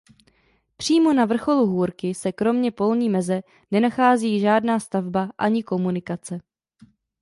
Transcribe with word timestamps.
Přímo 0.77 1.13
na 1.13 1.25
vrcholu 1.25 1.65
Hůrky 1.65 2.13
se 2.13 2.31
kromě 2.31 2.71
polní 2.71 3.09
meze 3.09 3.43
nenachází 3.71 4.39
žádná 4.39 4.79
stavba 4.79 5.31
ani 5.37 5.63
komunikace. 5.63 6.39